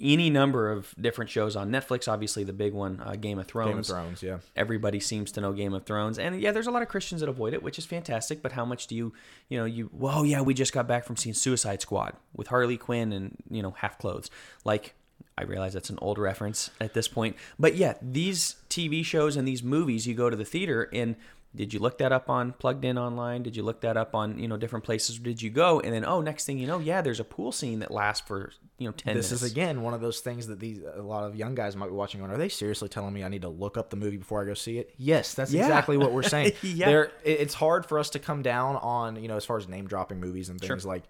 [0.00, 2.08] any number of different shows on Netflix.
[2.10, 3.70] Obviously, the big one, uh, Game of Thrones.
[3.70, 4.38] Game of Thrones, yeah.
[4.56, 7.28] Everybody seems to know Game of Thrones, and yeah, there's a lot of Christians that
[7.28, 8.42] avoid it, which is fantastic.
[8.42, 9.12] But how much do you,
[9.48, 9.90] you know, you?
[9.92, 13.62] Well, yeah, we just got back from seeing Suicide Squad with Harley Quinn and you
[13.62, 14.30] know half clothes.
[14.64, 14.94] Like,
[15.38, 19.46] I realize that's an old reference at this point, but yeah, these TV shows and
[19.46, 21.16] these movies, you go to the theater and.
[21.54, 23.42] Did you look that up on Plugged In Online?
[23.42, 25.18] Did you look that up on you know different places?
[25.18, 27.80] Did you go and then oh next thing you know yeah there's a pool scene
[27.80, 29.42] that lasts for you know ten This minutes.
[29.42, 31.92] is again one of those things that these a lot of young guys might be
[31.92, 32.20] watching.
[32.20, 34.46] Going, are they seriously telling me I need to look up the movie before I
[34.46, 34.94] go see it?
[34.96, 35.64] Yes, that's Yeah.
[35.64, 36.52] exactly what we're saying.
[36.62, 36.86] Yeah.
[36.86, 39.86] There, it's hard for us to come down on you know as far as name
[39.86, 41.02] dropping movies and things like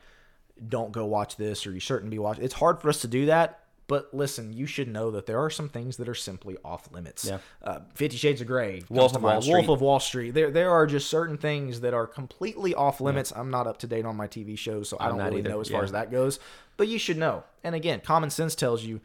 [0.69, 2.43] don't go watch this or you shouldn't be watching.
[2.43, 3.61] It's hard for us to do that.
[3.93, 7.27] But listen, you should know that there are some things that are simply off limits.
[7.27, 7.39] Yeah.
[7.63, 9.23] Uh, Fifty Shades of Grey, Wolf of.
[9.23, 9.69] Wall Wolf Street.
[9.69, 10.31] of Wall Street.
[10.31, 13.33] There, there are just certain things that are completely off limits.
[13.37, 15.51] I'm not up to date on my TV shows, so I I'm don't really either.
[15.51, 16.41] know as far as that goes.
[16.79, 17.45] But you should know.
[17.63, 19.01] And again, common sense tells you,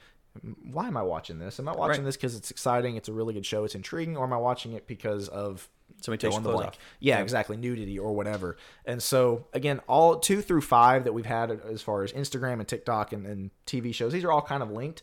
[0.72, 1.60] why am I watching this?
[1.60, 2.06] Am I watching Right.
[2.06, 4.72] this because it's exciting, it's a really good show, it's intriguing, or am I watching
[4.72, 5.68] it because of
[6.02, 6.68] Somebody takes in the blank?
[6.70, 6.80] off.
[7.00, 8.58] Yeah, exactly, nudity or whatever.
[8.86, 12.68] And so again, all two through five that we've had as far as Instagram and
[12.68, 15.02] TikTok and, and TV shows, these are all kind of linked.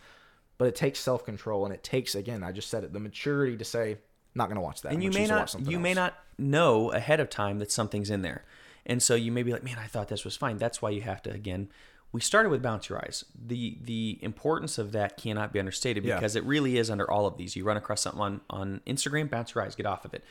[0.57, 3.57] But it takes self control and it takes again, I just said it, the maturity
[3.57, 3.99] to say,
[4.37, 4.89] not going to watch that.
[4.89, 8.23] and I'm you may not you may not know ahead of time that something's in
[8.23, 8.45] there
[8.87, 11.01] and so you may be like man i thought this was fine that's why you
[11.03, 11.69] have to again
[12.11, 16.17] we started with bounce your eyes the the importance of that cannot be understated Yeah.
[16.17, 19.31] because it really is under all of these you run across something on on instagram
[19.31, 20.25] bounce your eyes get off of it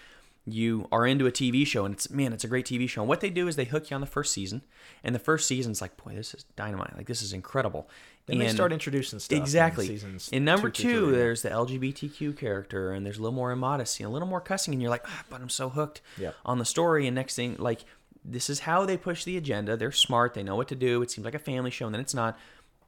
[0.46, 3.02] you are into a TV show and it's man, it's a great TV show.
[3.02, 4.62] And what they do is they hook you on the first season,
[5.04, 6.96] and the first season's like, boy, this is dynamite.
[6.98, 7.90] Like this is incredible.
[8.26, 9.36] Then they start introducing stuff.
[9.36, 9.88] in Exactly.
[9.88, 14.04] seasons In number two two, there's the LGBTQ character, and there's a little more immodesty,
[14.04, 16.32] and a little more cussing, and you're like, ah, but I'm so hooked Yeah.
[16.46, 17.06] on the story.
[17.08, 17.84] And next thing, like,
[18.24, 19.76] this is how they push the agenda.
[19.76, 20.34] They're smart.
[20.34, 21.02] They know what to do.
[21.02, 22.38] It seems like a family show, and then it's not.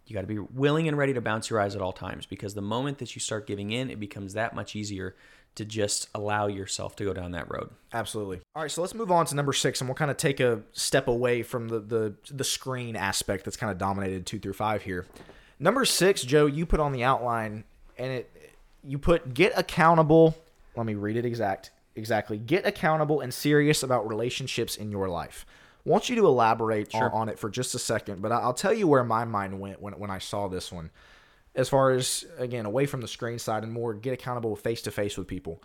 [0.08, 2.54] You got to be willing and ready to bounce your eyes at all times because
[2.54, 5.16] the moment that you start giving in, it becomes that much easier
[5.56, 7.70] to just allow yourself to go down that road.
[7.94, 8.42] Absolutely.
[8.56, 10.62] All right, so let's move on to number six, and we'll kind of take a
[10.74, 14.84] step away from the the, the screen aspect that's kind of dominated two through five
[14.84, 15.06] here.
[15.60, 17.64] Number six, Joe, you put on the outline,
[17.98, 20.38] and it you put get accountable.
[20.76, 22.38] Let me read it exact exactly.
[22.38, 25.46] Get accountable and serious about relationships in your life.
[25.86, 28.74] I want you to elaborate on, on it for just a second, but I'll tell
[28.74, 30.92] you where my mind went when when I saw this one.
[31.56, 34.92] As far as again, away from the screen side and more get accountable face to
[34.92, 35.62] face with people.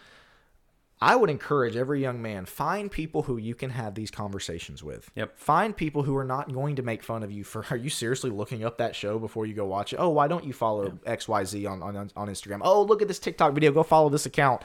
[1.02, 5.10] I would encourage every young man find people who you can have these conversations with.
[5.14, 5.38] Yep.
[5.38, 7.64] Find people who are not going to make fun of you for.
[7.70, 9.96] Are you seriously looking up that show before you go watch it?
[9.96, 12.60] Oh, why don't you follow X Y Z on, on on Instagram?
[12.62, 13.72] Oh, look at this TikTok video.
[13.72, 14.62] Go follow this account.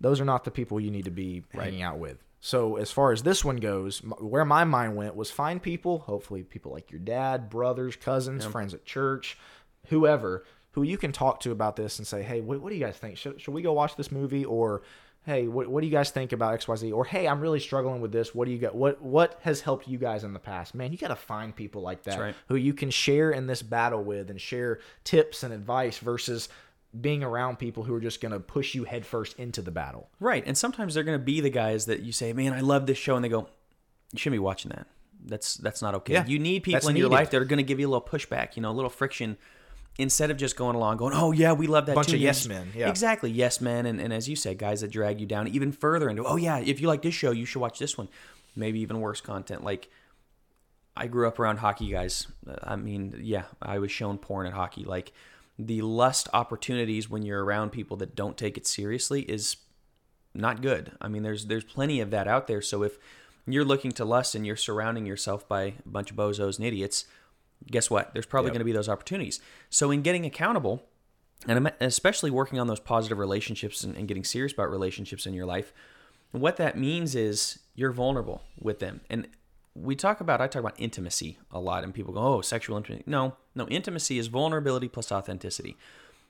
[0.00, 2.18] Those are not the people you need to be hanging out with.
[2.40, 6.42] So as far as this one goes, where my mind went was find people, hopefully
[6.42, 9.36] people like your dad, brothers, cousins, friends at church,
[9.88, 12.84] whoever, who you can talk to about this and say, hey, what, what do you
[12.84, 13.16] guys think?
[13.16, 14.44] Should, should we go watch this movie?
[14.44, 14.82] Or,
[15.24, 16.92] hey, what, what do you guys think about XYZ?
[16.94, 18.34] Or, hey, I'm really struggling with this.
[18.34, 18.74] What do you got?
[18.74, 20.74] What, what has helped you guys in the past?
[20.74, 22.34] Man, you got to find people like that right.
[22.48, 26.48] who you can share in this battle with and share tips and advice versus
[26.98, 30.08] being around people who are just going to push you headfirst into the battle.
[30.18, 30.42] Right.
[30.46, 32.98] And sometimes they're going to be the guys that you say, man, I love this
[32.98, 33.14] show.
[33.16, 33.48] And they go,
[34.12, 34.86] you shouldn't be watching that.
[35.22, 36.14] That's that's not okay.
[36.14, 37.90] Yeah, you need people that's in your life that are going to give you a
[37.90, 39.36] little pushback, you know, a little friction
[39.98, 42.16] instead of just going along going, oh, yeah, we love that Bunch too.
[42.16, 42.88] of yes men, yeah.
[42.88, 43.30] Exactly.
[43.30, 43.86] Yes men.
[43.86, 46.58] And, and as you said, guys that drag you down even further into, oh, yeah,
[46.58, 48.08] if you like this show, you should watch this one.
[48.56, 49.62] Maybe even worse content.
[49.62, 49.88] Like,
[50.96, 52.26] I grew up around hockey guys.
[52.62, 54.84] I mean, yeah, I was shown porn at hockey.
[54.84, 55.12] Like
[55.58, 59.56] the lust opportunities when you're around people that don't take it seriously is
[60.34, 60.92] not good.
[61.00, 62.60] I mean, there's there's plenty of that out there.
[62.60, 62.98] So if
[63.46, 67.06] you're looking to lust and you're surrounding yourself by a bunch of bozos and idiots,
[67.70, 68.12] guess what?
[68.12, 68.54] There's probably Yep.
[68.54, 69.40] going to be those opportunities.
[69.68, 70.84] So in getting accountable,
[71.48, 75.46] and especially working on those positive relationships and, and getting serious about relationships in your
[75.46, 75.72] life,
[76.32, 79.00] what that means is you're vulnerable with them.
[79.08, 79.26] And
[79.74, 83.04] we talk about, I talk about intimacy a lot, and people go, oh, sexual intimacy.
[83.06, 85.76] No, no, intimacy is vulnerability plus authenticity.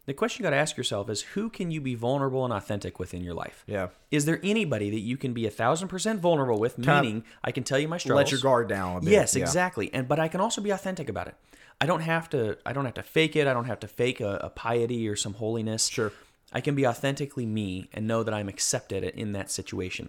[0.06, 2.98] The question you got to ask yourself is who can you be vulnerable and authentic
[2.98, 3.62] with in your life?
[3.66, 3.88] Yeah.
[4.10, 6.82] Is there anybody that you can be a thousand percent vulnerable with?
[6.82, 8.24] Kind Meaning, I can tell you my struggles.
[8.24, 9.10] Let your guard down a bit.
[9.10, 9.42] Yes, Yeah.
[9.42, 9.92] exactly.
[9.92, 11.34] And but I can also be authentic about it.
[11.80, 12.58] I don't have to.
[12.66, 13.46] I don't have to fake it.
[13.46, 15.86] I don't have to fake a, a piety or some holiness.
[15.86, 16.12] Sure.
[16.52, 20.08] I can be authentically me and know that I'm accepted in that situation.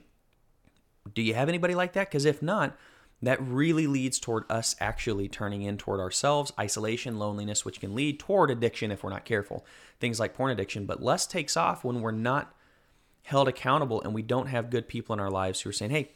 [1.14, 2.10] Do you have anybody like that?
[2.10, 2.76] Because if not,
[3.24, 8.20] that really leads toward us actually turning in toward ourselves, isolation, loneliness, which can lead
[8.20, 9.66] toward addiction if we're not careful.
[10.00, 10.86] Things like porn addiction.
[10.86, 12.56] But lust takes off when we're not
[13.24, 16.10] held accountable and we don't have good people in our lives who are saying, hey,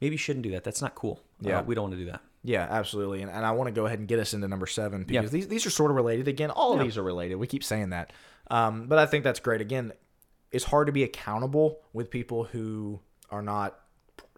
[0.00, 0.62] maybe you shouldn't do that.
[0.64, 1.22] That's not cool.
[1.40, 1.60] Yeah.
[1.60, 2.20] Uh, we don't want to do that.
[2.44, 3.22] Yeah, absolutely.
[3.22, 5.30] And, and I want to go ahead and get us into number seven because Yeah.
[5.30, 6.28] these, these are sort of related.
[6.28, 6.84] Again, all of Yeah.
[6.84, 7.36] these are related.
[7.36, 8.12] We keep saying that.
[8.50, 9.60] Um, but I think that's great.
[9.62, 9.92] Again,
[10.50, 13.78] it's hard to be accountable with people who are not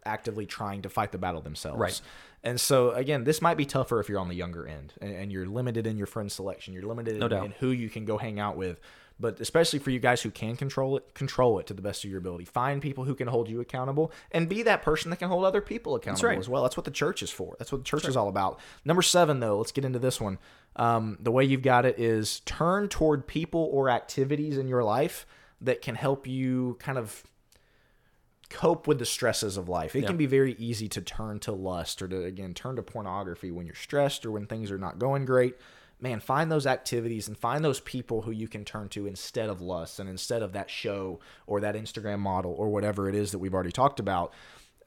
[0.04, 1.78] actively trying to fight the battle themselves.
[1.78, 2.00] Right.
[2.44, 5.32] And so, again, this might be tougher if you're on the younger end and, and
[5.32, 6.74] you're limited in your friend selection.
[6.74, 7.44] You're limited No in, doubt.
[7.44, 8.80] in who you can go hang out with.
[9.20, 12.10] But especially for you guys who can control it, control it to the best of
[12.10, 12.44] your ability.
[12.44, 15.60] Find people who can hold you accountable and be that person that can hold other
[15.60, 16.38] people accountable right.
[16.38, 16.62] as well.
[16.64, 17.54] That's what the church is for.
[17.58, 18.58] That's what the church is all about.
[18.84, 20.38] Number seven, though, let's get into this one.
[20.74, 25.24] Um, the way you've got it is turn toward people or activities in your life
[25.60, 27.22] that can help you kind of
[28.52, 29.96] cope with the stresses of life.
[29.96, 30.08] It Yeah.
[30.08, 33.66] can be very easy to turn to lust or to again turn to pornography when
[33.66, 35.56] you're stressed or when things are not going great.
[36.00, 39.60] Man, find those activities and find those people who you can turn to instead of
[39.60, 43.38] lust and instead of that show or that Instagram model or whatever it is that
[43.38, 44.32] we've already talked about.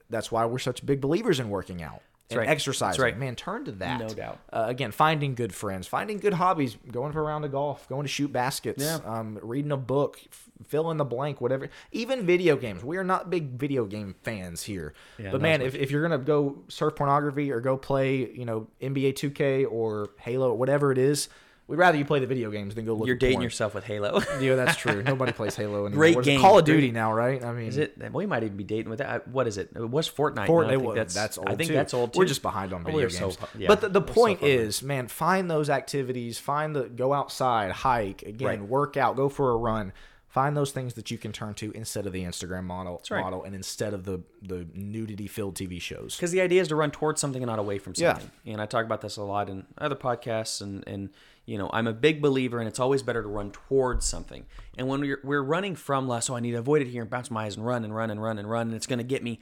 [0.09, 2.49] That's why we're such big believers in working out and right.
[2.49, 3.01] exercising.
[3.01, 3.17] Right.
[3.17, 3.99] Man, turn to that.
[3.99, 4.39] No doubt.
[4.51, 8.03] Uh, again, finding good friends, finding good hobbies, going for a round of golf, going
[8.03, 8.99] to shoot baskets, Yeah.
[9.05, 11.69] um, reading a book, f- fill in the blank, whatever.
[11.91, 12.83] Even video games.
[12.83, 14.93] We are not big video game fans here.
[15.19, 18.67] Yeah, but man, if, if you're gonna go surf pornography or go play, you know,
[18.81, 21.29] NBA 2K or Halo or whatever it is,
[21.67, 23.07] we'd rather you play the video games than go look.
[23.07, 23.43] You're at dating porn.
[23.43, 24.21] yourself with Halo.
[24.39, 25.01] Yeah, that's true.
[25.05, 25.89] Nobody plays Halo anymore.
[25.91, 26.31] Great What is it?
[26.31, 26.41] game.
[26.41, 27.43] Call of Great- Duty now, right?
[27.43, 27.97] I mean, Is it?
[27.97, 29.27] Well, we might even be dating with that.
[29.27, 29.69] What is it?
[29.75, 30.47] It was Fortnite.
[30.47, 31.73] Fortnite, No, I think that's, that's, old I think too.
[31.73, 32.19] that's old too.
[32.19, 33.37] We're just behind on Oh, video we're so games.
[33.57, 36.37] yeah, but the, the we're so point is, man, find those activities.
[36.37, 38.61] Find the go outside, hike again, Right.
[38.61, 39.93] work out, go for a run.
[40.27, 43.21] Find those things that you can turn to instead of the Instagram model, right.
[43.21, 46.17] model, and instead of the the nudity filled TV shows.
[46.17, 48.29] because the idea is to run towards something and not away from something.
[48.43, 48.51] Yeah.
[48.53, 51.09] And I talk about this a lot in other podcasts, and and
[51.45, 54.45] you know I'm a big believer, and it's always better to run towards something.
[54.77, 57.09] And when we're we're running from less, oh I need to avoid it here and
[57.09, 59.03] bounce my eyes and run and run and run and run, and it's going to
[59.05, 59.39] get me.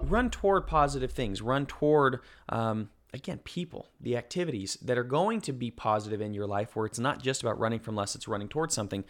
[0.00, 1.42] Run toward positive things.
[1.42, 6.46] Run toward um, again people, the activities that are going to be positive in your
[6.46, 9.04] life, where it's not just about running from less, it's running towards something.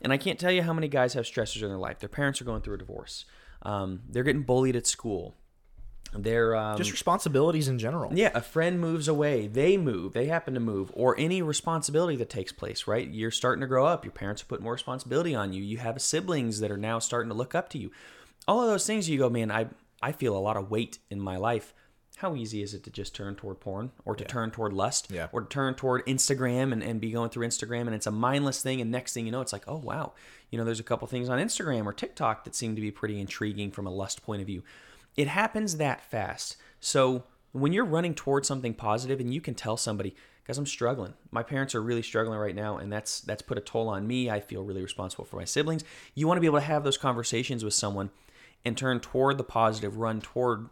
[0.00, 1.98] And I can't tell you how many guys have stressors in their life.
[1.98, 3.24] Their parents are going through a divorce.
[3.62, 5.34] Um, they're getting bullied at school.
[6.14, 8.12] They're um, Just responsibilities in general.
[8.14, 12.30] yeah, a friend moves away, they move, they happen to move, or any responsibility that
[12.30, 13.08] takes place, right?
[13.08, 16.00] You're starting to grow up, your parents are putting more responsibility on you, you have
[16.00, 17.90] siblings that are now starting to look up to you.
[18.46, 19.68] All of those things you go, man, I
[20.00, 21.74] I feel a lot of weight in my life.
[22.16, 25.28] How easy is it to just turn toward porn or to turn toward lust Yeah.
[25.32, 28.60] or to turn toward Instagram and, and be going through Instagram and it's a mindless
[28.62, 30.14] thing and next thing you know it's like, oh wow,
[30.50, 33.20] you know, there's a couple things on Instagram or TikTok that seem to be pretty
[33.20, 34.62] intriguing from a lust point of view.
[35.18, 36.56] It happens that fast.
[36.78, 40.14] So when you're running towards something positive and you can tell somebody,
[40.46, 41.14] guys, I'm struggling.
[41.32, 44.30] My parents are really struggling right now, and that's that's put a toll on me.
[44.30, 45.82] I feel really responsible for my siblings.
[46.14, 48.10] You want to be able to have those conversations with someone
[48.64, 50.68] and turn toward the positive, run toward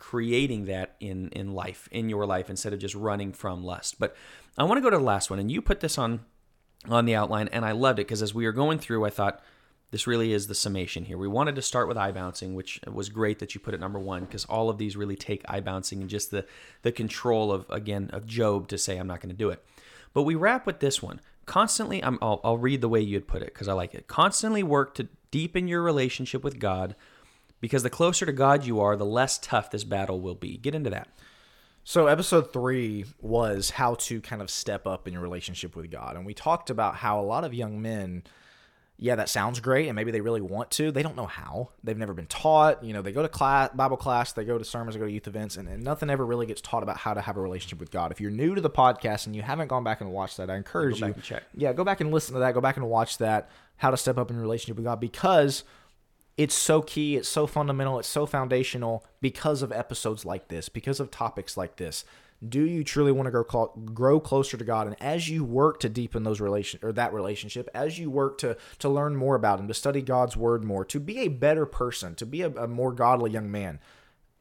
[0.00, 4.00] creating that in in life, in your life, instead of just running from lust.
[4.00, 4.16] But
[4.58, 6.24] I want to go to the last one, and you put this on
[6.88, 9.40] on the outline, and I loved it because as we were going through, I thought
[9.94, 11.16] this really is the summation here.
[11.16, 14.00] We wanted to start with eye bouncing, which was great that you put it number
[14.00, 16.44] one because all of these really take eye bouncing and just the
[16.82, 19.64] the control of again of Job to say I'm not going to do it.
[20.12, 21.20] But we wrap with this one.
[21.46, 24.08] Constantly, I'm, I'll, I'll read the way you had put it because I like it.
[24.08, 26.96] Constantly work to deepen your relationship with God
[27.60, 30.56] because the closer to God you are, the less tough this battle will be.
[30.56, 31.06] Get into that.
[31.84, 36.16] So, episode three was how to kind of step up in your relationship with God.
[36.16, 38.24] And we talked about how a lot of young men,
[38.96, 39.88] yeah, that sounds great.
[39.88, 40.92] And maybe they really want to.
[40.92, 41.70] They don't know how.
[41.82, 42.84] They've never been taught.
[42.84, 45.12] You know, they go to class, Bible class, they go to sermons, they go to
[45.12, 47.80] youth events, and, and nothing ever really gets taught about how to have a relationship
[47.80, 48.12] with God.
[48.12, 50.56] If you're new to the podcast and you haven't gone back and watched that, I
[50.56, 51.14] encourage Go you.
[51.22, 51.42] check.
[51.56, 52.54] Yeah, go back and listen to that.
[52.54, 53.50] Go back and watch that.
[53.76, 55.64] How to step up in your relationship with God because
[56.36, 61.00] it's so key, it's so fundamental, it's so foundational because of episodes like this, because
[61.00, 62.04] of topics like this.
[62.48, 64.86] Do you truly want to grow grow closer to God?
[64.86, 68.56] And as you work to deepen those relation or that relationship, as you work to
[68.78, 72.14] to learn more about Him, to study God's Word more, to be a better person,
[72.16, 73.78] to be a, a more godly young man,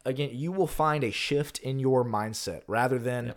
[0.06, 3.34] again, you will find a shift in your mindset rather than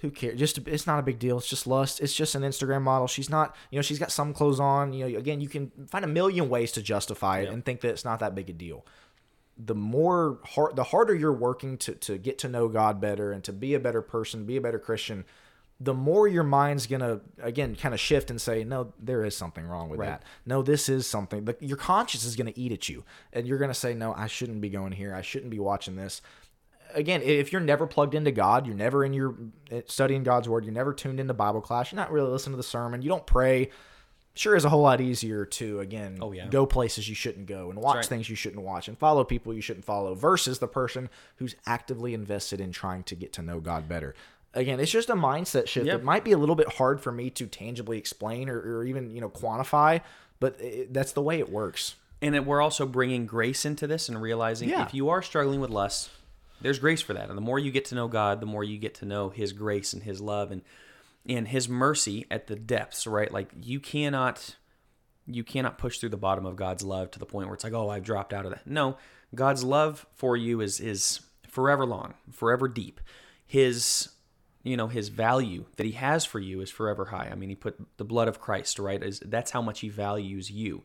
[0.00, 0.38] who cares?
[0.38, 1.38] Just it's not a big deal.
[1.38, 2.00] It's just lust.
[2.00, 3.06] It's just an Instagram model.
[3.06, 4.92] She's not, you know, she's got some clothes on.
[4.92, 7.88] You know, again, you can find a million ways to justify it and think that
[7.88, 8.84] it's not that big a deal.
[9.58, 13.42] The more hard, the harder you're working to to get to know God better and
[13.44, 15.24] to be a better person, be a better Christian,
[15.80, 19.66] the more your mind's gonna again kind of shift and say, no, there is something
[19.66, 20.08] wrong with Right.
[20.08, 20.24] that.
[20.44, 21.44] No, this is something.
[21.46, 24.60] The, your conscience is gonna eat at you, and you're gonna say, no, I shouldn't
[24.60, 25.14] be going here.
[25.14, 26.20] I shouldn't be watching this
[26.94, 29.34] again, if you're never plugged into God, you're never in your
[29.70, 32.56] eh, studying God's word, you're never tuned into Bible class, you're not really listening to
[32.56, 33.70] the sermon, you don't pray.
[34.36, 36.46] Sure is a whole lot easier to again Oh, yeah.
[36.48, 38.04] go places you shouldn't go and watch right.
[38.06, 42.12] things you shouldn't watch and follow people you shouldn't follow versus the person who's actively
[42.14, 44.14] invested in trying to get to know God better.
[44.54, 45.86] Again, it's just a mindset shift.
[45.86, 46.00] Yep.
[46.00, 49.10] It might be a little bit hard for me to tangibly explain or, or even
[49.14, 50.00] you know quantify,
[50.40, 51.94] but it, that's the way it works.
[52.22, 54.84] And we're also bringing grace into this and realizing Yeah.
[54.86, 56.10] if you are struggling with lust,
[56.62, 57.28] there's grace for that.
[57.28, 59.52] And the more you get to know God, the more you get to know His
[59.52, 60.62] grace and His love and
[61.28, 63.06] and His mercy at the depths.
[63.06, 64.56] Right, like you cannot
[65.26, 67.72] you cannot push through the bottom of God's love to the point where it's like,
[67.72, 68.66] oh, I've dropped out of that.
[68.66, 68.96] No,
[69.34, 73.00] God's love for you is is forever long, forever deep.
[73.46, 74.10] His
[74.62, 77.28] you know his value that he has for you is forever high.
[77.30, 79.02] I mean, he put the blood of Christ, right?
[79.02, 80.82] Is that's how much he values you.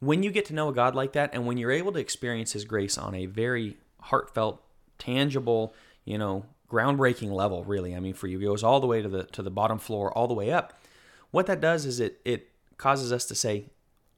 [0.00, 2.52] When you get to know a God like that, and when you're able to experience
[2.52, 4.62] His grace on a very heartfelt,
[4.98, 9.00] tangible, you know, groundbreaking level, really, I mean, for you, it goes all the way
[9.02, 10.78] to the to the bottom floor, all the way up.
[11.30, 13.66] What that does is it it causes us to say,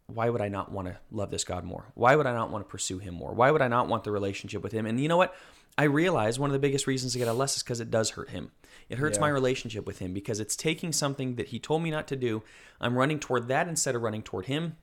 [0.07, 1.87] why would I not want to love this God more?
[1.95, 3.33] Why would I not want to pursue Him more?
[3.33, 4.87] Why would I not want the relationship with Him?
[4.87, 5.35] And you know what?
[5.79, 8.11] I realize one of the biggest reasons to get a less is because it does
[8.11, 8.53] hurt Him.
[8.89, 9.23] It hurts Yeah.
[9.23, 12.43] my relationship with Him because it's taking something that He told me not to do.
[12.81, 14.77] I'm running toward that instead of running toward Him.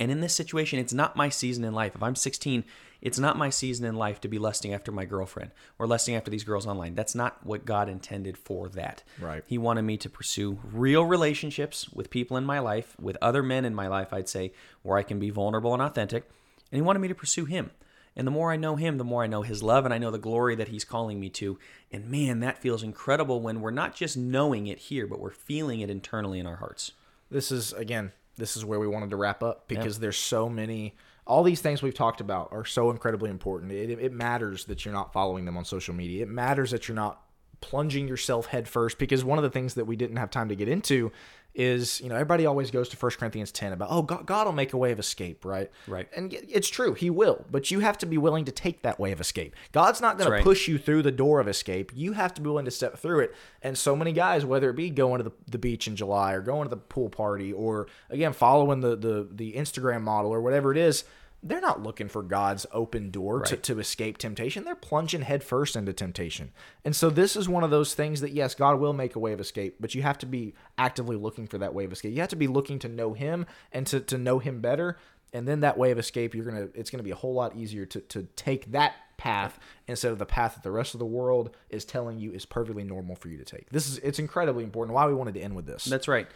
[0.00, 1.94] And in this situation, it's not my season in life.
[1.94, 2.64] If I'm 16,
[3.00, 6.30] it's not my season in life to be lusting after my girlfriend or lusting after
[6.30, 6.94] these girls online.
[6.94, 9.02] That's not what God intended for that.
[9.20, 9.44] Right.
[9.46, 13.64] He wanted me to pursue real relationships with people in my life, with other men
[13.64, 16.28] in my life, I'd say, where I can be vulnerable and authentic.
[16.72, 17.70] And He wanted me to pursue Him.
[18.16, 20.10] And the more I know Him, the more I know His love and I know
[20.10, 21.58] the glory that He's calling me to.
[21.92, 25.80] And man, that feels incredible when we're not just knowing it here, but we're feeling
[25.80, 26.92] it internally in our hearts.
[27.30, 30.94] this is again this is where we wanted to wrap up because there's so many
[31.26, 33.72] all these things we've talked about are so incredibly important.
[33.72, 36.22] It, it matters that you're not following them on social media.
[36.22, 37.22] It matters that you're not
[37.60, 40.68] plunging yourself headfirst because one of the things that we didn't have time to get
[40.68, 41.10] into
[41.54, 44.52] is you know everybody always goes to 1 corinthians 10 about oh god, god will
[44.52, 45.70] make a way of escape right?
[45.86, 46.08] Right.
[46.16, 49.12] and it's true he will but you have to be willing to take that way
[49.12, 49.54] of escape.
[49.72, 51.92] God's not going That's to push you through the door of escape.
[51.94, 53.34] You have to be willing to step through it.
[53.62, 56.40] And so many guys whether it be going to the, the beach in july or
[56.40, 60.72] going to the pool party or again following the the, the instagram model or whatever
[60.72, 61.04] it is
[61.44, 64.64] they're not looking for God's open door to, to escape temptation.
[64.64, 66.52] They're plunging headfirst into temptation.
[66.84, 69.34] And so this is one of those things that yes, God will make a way
[69.34, 72.14] of escape, but you have to be actively looking for that way of escape.
[72.14, 74.96] You have to be looking to know him and to, to know him better.
[75.34, 77.84] And then that way of escape, you're gonna it's gonna be a whole lot easier
[77.86, 81.50] to, to take that path instead of the path that the rest of the world
[81.70, 83.68] is telling you is perfectly normal for you to take.
[83.70, 84.94] This is it's incredibly important.
[84.94, 85.84] Why we wanted to end with this.
[85.84, 86.26] That's right.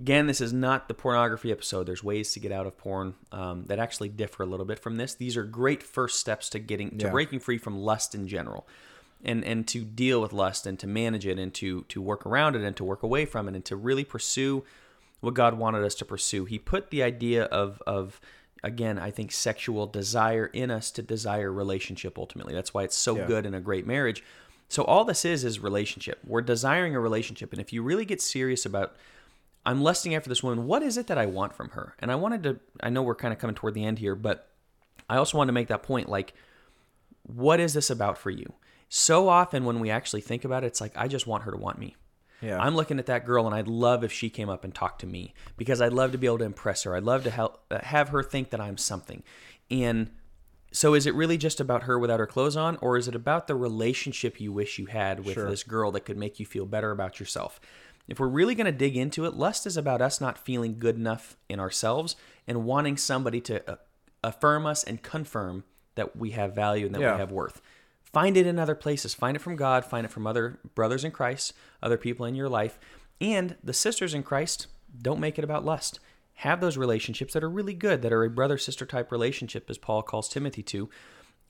[0.00, 1.84] Again, this is not the pornography episode.
[1.84, 4.96] There's ways to get out of porn um, that actually differ a little bit from
[4.96, 5.14] this.
[5.14, 7.10] These are great first steps to getting to Yeah.
[7.10, 8.66] breaking free from lust in general,
[9.22, 12.56] and and to deal with lust and to manage it and to to work around
[12.56, 14.64] it and to work away from it and to really pursue
[15.20, 16.46] what God wanted us to pursue.
[16.46, 18.20] He put the idea of of
[18.64, 22.54] again, I think sexual desire in us to desire relationship ultimately.
[22.54, 23.26] That's why it's so Yeah.
[23.26, 24.22] good in a great marriage.
[24.68, 26.20] So all this is is relationship.
[26.26, 28.96] We're desiring a relationship, and if you really get serious about
[29.66, 30.66] I'm lusting after this woman.
[30.66, 31.94] What is it that I want from her?
[31.98, 34.48] And I wanted to, I know we're kind of coming toward the end here, but
[35.08, 36.32] I also wanted to make that point like,
[37.24, 38.54] what is this about for you?
[38.88, 41.56] So often when we actually think about it, it's like, I just want her to
[41.56, 41.94] want me.
[42.40, 42.58] Yeah.
[42.58, 45.06] I'm looking at that girl and I'd love if she came up and talked to
[45.06, 46.96] me because I'd love to be able to impress her.
[46.96, 49.22] I'd love to help, uh, have her think that I'm something.
[49.70, 50.10] And
[50.72, 53.46] so is it really just about her without her clothes on or is it about
[53.46, 55.50] the relationship you wish you had with Sure.
[55.50, 57.60] this girl that could make you feel better about yourself?
[58.10, 60.96] If we're really going to dig into it, lust is about us not feeling good
[60.96, 63.76] enough in ourselves and wanting somebody to uh,
[64.24, 65.62] affirm us and confirm
[65.94, 67.14] that we have value and that Yeah.
[67.14, 67.62] we have worth.
[68.02, 69.14] Find it in other places.
[69.14, 69.84] Find it from God.
[69.84, 72.80] Find it from other brothers in Christ, other people in your life.
[73.20, 74.66] And the sisters in Christ,
[75.00, 76.00] don't make it about lust.
[76.34, 79.78] Have those relationships that are really good, that are a brother sister type relationship, as
[79.78, 80.90] Paul calls Timothy to,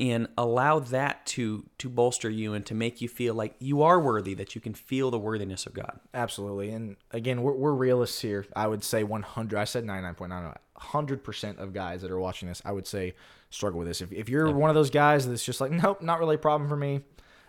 [0.00, 4.00] and allow that to to bolster you and to make you feel like you are
[4.00, 6.00] worthy, that you can feel the worthiness of God.
[6.14, 6.70] Absolutely.
[6.70, 8.46] And again, we're, we're realists here.
[8.56, 12.72] I would say 100, I said 99.9, 100% of guys that are watching this, I
[12.72, 13.14] would say
[13.50, 14.00] struggle with this.
[14.00, 16.68] If, if you're one of those guys that's just like, nope, not really a problem
[16.68, 17.02] for me.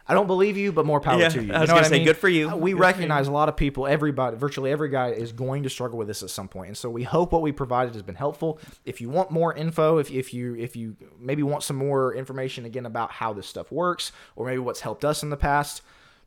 [0.08, 1.54] I don't believe you, but more power Yeah, to you.
[1.54, 2.06] I was gonna what say, mean?
[2.06, 2.50] good for you.
[2.50, 5.70] Uh, We Good recognize a lot of people, everybody, virtually every guy is going to
[5.70, 6.68] struggle with this at some point.
[6.70, 8.60] And so we hope what we provided has been helpful.
[8.86, 12.66] If you want more info, if, if you if you maybe want some more information
[12.66, 15.82] again about how this stuff works, or maybe what's helped us in the past,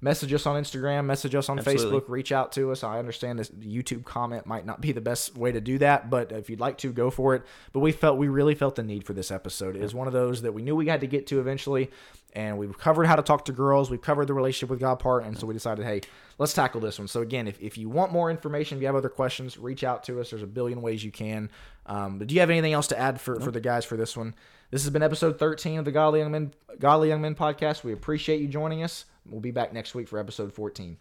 [0.04, 1.98] message us on Instagram, message us on Absolutely.
[1.98, 2.84] Facebook, reach out to us.
[2.84, 6.30] I understand this YouTube comment might not be the best way to do that, but
[6.30, 7.42] if you'd like to, go for it.
[7.72, 9.76] But we felt we really felt the need for this episode.
[9.76, 11.90] It is one of those that we knew we had to get to eventually,
[12.34, 15.24] and we've covered how to talk to girls, we've covered the relationship with God part,
[15.24, 16.02] and so we decided, hey,
[16.38, 17.08] let's tackle this one.
[17.08, 20.04] So again, if, if you want more information, if you have other questions, reach out
[20.04, 20.30] to us.
[20.30, 21.48] There's a billion ways you can.
[21.86, 24.16] Um, but do you have anything else to add for, for the guys for this
[24.16, 24.34] one?
[24.70, 27.84] This has been episode 13 of the Godly Young Men Godly Young Men podcast.
[27.84, 29.06] We appreciate you joining us.
[29.28, 30.98] We'll be back next week for episode 14.